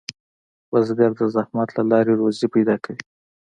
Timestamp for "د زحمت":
1.19-1.69